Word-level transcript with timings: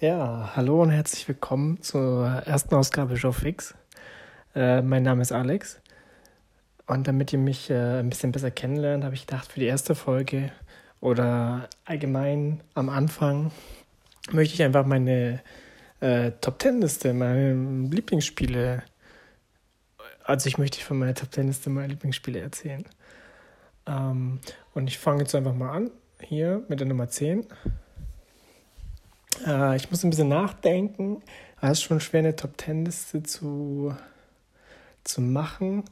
Ja, 0.00 0.50
hallo 0.56 0.82
und 0.82 0.90
herzlich 0.90 1.28
willkommen 1.28 1.80
zur 1.80 2.26
ersten 2.26 2.74
Ausgabe 2.74 3.16
Show 3.16 3.30
Fix. 3.30 3.76
Äh, 4.52 4.82
mein 4.82 5.04
Name 5.04 5.22
ist 5.22 5.30
Alex 5.30 5.80
und 6.88 7.06
damit 7.06 7.32
ihr 7.32 7.38
mich 7.38 7.70
äh, 7.70 8.00
ein 8.00 8.10
bisschen 8.10 8.32
besser 8.32 8.50
kennenlernt, 8.50 9.04
habe 9.04 9.14
ich 9.14 9.24
gedacht, 9.28 9.52
für 9.52 9.60
die 9.60 9.66
erste 9.66 9.94
Folge 9.94 10.50
oder 11.00 11.68
allgemein 11.84 12.60
am 12.74 12.88
Anfang 12.88 13.52
möchte 14.32 14.54
ich 14.54 14.64
einfach 14.64 14.84
meine 14.84 15.40
äh, 16.00 16.32
Top 16.40 16.58
Ten 16.58 16.80
Liste, 16.80 17.14
meine 17.14 17.54
Lieblingsspiele, 17.88 18.82
also 20.24 20.48
ich 20.48 20.58
möchte 20.58 20.80
von 20.80 20.98
meiner 20.98 21.14
Top 21.14 21.30
Ten 21.30 21.46
Liste 21.46 21.70
meine 21.70 21.86
Lieblingsspiele 21.86 22.40
erzählen. 22.40 22.84
Ähm, 23.86 24.40
und 24.74 24.88
ich 24.88 24.98
fange 24.98 25.20
jetzt 25.20 25.36
einfach 25.36 25.54
mal 25.54 25.70
an, 25.70 25.92
hier 26.20 26.64
mit 26.68 26.80
der 26.80 26.88
Nummer 26.88 27.08
10. 27.08 27.46
Äh, 29.46 29.76
ich 29.76 29.90
muss 29.90 30.04
ein 30.04 30.10
bisschen 30.10 30.28
nachdenken. 30.28 31.22
Es 31.60 31.72
ist 31.72 31.82
schon 31.82 32.00
schwer, 32.00 32.20
eine 32.20 32.36
Top 32.36 32.56
Ten 32.58 32.84
Liste 32.84 33.22
zu, 33.22 33.94
zu 35.02 35.20
machen. 35.20 35.84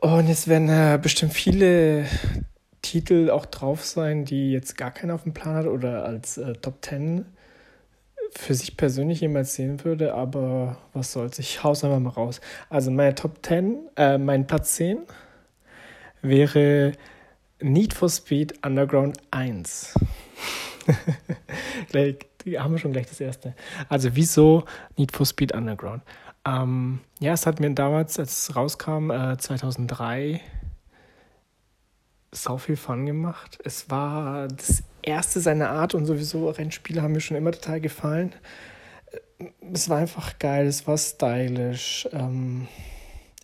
Und 0.00 0.28
jetzt 0.28 0.48
werden 0.48 0.68
äh, 0.68 0.98
bestimmt 1.00 1.32
viele 1.32 2.06
Titel 2.82 3.30
auch 3.30 3.46
drauf 3.46 3.84
sein, 3.84 4.24
die 4.24 4.52
jetzt 4.52 4.76
gar 4.76 4.90
keiner 4.90 5.14
auf 5.14 5.24
dem 5.24 5.34
Plan 5.34 5.54
hat 5.54 5.66
oder 5.66 6.04
als 6.04 6.38
äh, 6.38 6.54
Top 6.54 6.80
Ten 6.82 7.26
für 8.32 8.54
sich 8.54 8.76
persönlich 8.76 9.20
jemals 9.20 9.54
sehen 9.54 9.84
würde, 9.84 10.14
aber 10.14 10.78
was 10.92 11.12
soll's, 11.12 11.38
ich 11.38 11.62
hau's 11.64 11.84
einfach 11.84 11.98
mal 11.98 12.10
raus. 12.10 12.40
Also 12.68 12.90
meine 12.90 13.14
Top 13.14 13.44
10, 13.44 13.88
äh, 13.96 14.18
mein 14.18 14.46
Platz 14.46 14.76
10 14.76 14.98
wäre 16.22 16.92
Need 17.60 17.92
for 17.92 18.08
Speed 18.08 18.64
Underground 18.64 19.18
1. 19.30 19.94
gleich, 21.90 22.16
haben 22.56 22.72
wir 22.72 22.78
schon 22.78 22.92
gleich 22.92 23.06
das 23.06 23.20
erste. 23.20 23.54
Also, 23.88 24.10
wieso 24.14 24.64
Need 24.96 25.12
for 25.12 25.26
Speed 25.26 25.52
Underground? 25.52 26.02
Ähm, 26.46 27.00
ja, 27.18 27.32
es 27.32 27.46
hat 27.46 27.60
mir 27.60 27.70
damals, 27.70 28.18
als 28.18 28.48
es 28.48 28.56
rauskam, 28.56 29.10
äh, 29.10 29.36
2003, 29.36 30.40
sau 32.32 32.58
viel 32.58 32.76
Fun 32.76 33.06
gemacht. 33.06 33.58
Es 33.64 33.90
war 33.90 34.48
das 34.48 34.82
erste 35.02 35.40
seiner 35.40 35.70
Art 35.70 35.94
und 35.94 36.06
sowieso 36.06 36.48
Rennspiele 36.50 37.02
haben 37.02 37.12
mir 37.12 37.20
schon 37.20 37.36
immer 37.36 37.52
total 37.52 37.80
gefallen. 37.80 38.34
Es 39.72 39.88
war 39.88 39.98
einfach 39.98 40.38
geil, 40.38 40.66
es 40.66 40.86
war 40.86 40.98
stylisch, 40.98 42.08
ähm, 42.12 42.68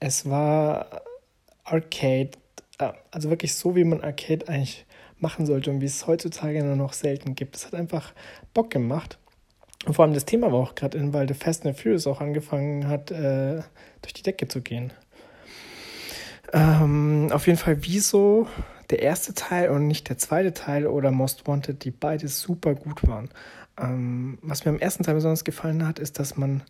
es 0.00 0.28
war 0.28 1.02
Arcade, 1.64 2.30
äh, 2.78 2.92
also 3.10 3.30
wirklich 3.30 3.54
so, 3.54 3.76
wie 3.76 3.84
man 3.84 4.02
Arcade 4.02 4.48
eigentlich 4.48 4.86
machen 5.22 5.46
sollte 5.46 5.70
und 5.70 5.80
wie 5.80 5.86
es 5.86 6.06
heutzutage 6.06 6.62
nur 6.62 6.76
noch 6.76 6.92
selten 6.92 7.34
gibt. 7.34 7.56
Es 7.56 7.66
hat 7.66 7.74
einfach 7.74 8.12
Bock 8.52 8.70
gemacht. 8.70 9.18
Und 9.86 9.94
vor 9.94 10.04
allem 10.04 10.14
das 10.14 10.24
Thema 10.24 10.52
war 10.52 10.60
auch 10.60 10.74
gerade 10.74 10.98
in, 10.98 11.12
weil 11.12 11.26
The 11.26 11.34
Fast 11.34 11.66
and 11.66 11.76
the 11.76 11.82
Furious 11.82 12.06
auch 12.06 12.20
angefangen 12.20 12.88
hat, 12.88 13.10
äh, 13.10 13.62
durch 14.02 14.12
die 14.14 14.22
Decke 14.22 14.48
zu 14.48 14.60
gehen. 14.60 14.92
Ähm, 16.52 17.30
auf 17.32 17.46
jeden 17.46 17.58
Fall, 17.58 17.78
wieso 17.80 18.46
der 18.90 19.00
erste 19.00 19.32
Teil 19.32 19.70
und 19.70 19.86
nicht 19.86 20.08
der 20.08 20.18
zweite 20.18 20.52
Teil 20.52 20.86
oder 20.86 21.10
Most 21.10 21.46
Wanted, 21.46 21.84
die 21.84 21.90
beide 21.90 22.28
super 22.28 22.74
gut 22.74 23.06
waren. 23.08 23.30
Ähm, 23.80 24.38
was 24.42 24.64
mir 24.64 24.70
am 24.70 24.78
ersten 24.78 25.02
Teil 25.02 25.14
besonders 25.14 25.44
gefallen 25.44 25.86
hat, 25.86 25.98
ist, 25.98 26.18
dass 26.18 26.36
man 26.36 26.62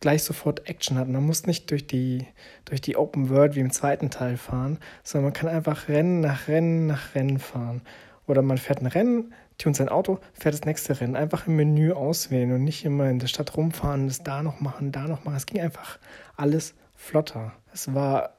gleich 0.00 0.22
sofort 0.22 0.68
Action 0.68 0.98
hat. 0.98 1.08
Man 1.08 1.24
muss 1.24 1.46
nicht 1.46 1.70
durch 1.70 1.86
die, 1.86 2.26
durch 2.64 2.80
die 2.80 2.96
Open 2.96 3.30
World 3.30 3.54
wie 3.56 3.60
im 3.60 3.70
zweiten 3.70 4.10
Teil 4.10 4.36
fahren, 4.36 4.78
sondern 5.02 5.26
man 5.26 5.32
kann 5.32 5.48
einfach 5.48 5.88
Rennen 5.88 6.20
nach 6.20 6.48
Rennen 6.48 6.86
nach 6.86 7.14
Rennen 7.14 7.38
fahren. 7.38 7.82
Oder 8.26 8.42
man 8.42 8.58
fährt 8.58 8.80
ein 8.80 8.86
Rennen, 8.86 9.32
tunt 9.56 9.76
sein 9.76 9.88
Auto, 9.88 10.20
fährt 10.34 10.54
das 10.54 10.64
nächste 10.64 11.00
Rennen. 11.00 11.16
Einfach 11.16 11.46
im 11.46 11.56
Menü 11.56 11.92
auswählen 11.92 12.52
und 12.52 12.64
nicht 12.64 12.84
immer 12.84 13.08
in 13.08 13.18
der 13.18 13.26
Stadt 13.26 13.56
rumfahren, 13.56 14.06
das 14.06 14.22
da 14.22 14.42
noch 14.42 14.60
machen, 14.60 14.92
da 14.92 15.08
noch 15.08 15.24
machen. 15.24 15.36
Es 15.36 15.46
ging 15.46 15.60
einfach 15.60 15.98
alles 16.36 16.74
flotter. 16.94 17.52
Es 17.72 17.92
war, 17.94 18.34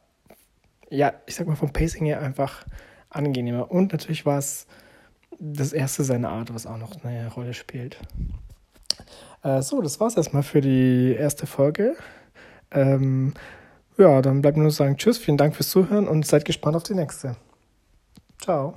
ja, 0.90 1.14
ich 1.26 1.36
sag 1.36 1.48
mal 1.48 1.56
vom 1.56 1.74
Pacing 1.74 2.06
her 2.06 2.22
einfach 2.22 2.66
angenehmer. 3.10 3.72
Und 3.72 3.92
natürlich 3.92 4.26
war 4.26 4.38
es 4.38 4.68
das 5.40 5.74
erste 5.74 6.04
seiner 6.04 6.30
Art, 6.30 6.54
was 6.54 6.68
auch 6.68 6.78
noch 6.78 7.04
eine 7.04 7.28
Rolle 7.28 7.54
spielt. 7.54 8.00
Äh, 9.44 9.62
so, 9.62 9.82
das 9.82 10.00
war's 10.00 10.18
erstmal 10.18 10.44
für 10.44 10.62
die 10.62 11.16
erste 11.18 11.48
Folge. 11.48 11.96
Ähm, 12.72 13.34
ja, 13.98 14.22
dann 14.22 14.42
bleibt 14.42 14.58
mir 14.58 14.64
nur 14.64 14.72
sagen 14.72 14.98
Tschüss, 14.98 15.18
vielen 15.18 15.38
Dank 15.38 15.56
fürs 15.56 15.70
Zuhören 15.70 16.08
und 16.08 16.26
seid 16.26 16.46
gespannt 16.46 16.76
auf 16.76 16.84
die 16.84 16.96
nächste. 16.96 17.36
Ciao. 18.40 18.76